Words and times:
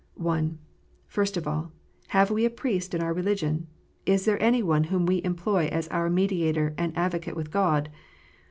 (1) 0.15 0.57
First 1.05 1.37
of 1.37 1.47
all, 1.47 1.71
have 2.07 2.31
we 2.31 2.43
a 2.43 2.49
Priest 2.49 2.95
in 2.95 3.03
our 3.03 3.13
religion? 3.13 3.67
Is 4.03 4.25
there 4.25 4.41
any 4.41 4.63
one 4.63 4.85
whom 4.85 5.05
we 5.05 5.23
employ 5.23 5.67
as 5.67 5.87
our 5.89 6.09
Mediator 6.09 6.73
and 6.75 6.91
Advocate 6.97 7.35
with 7.35 7.51
God? 7.51 7.87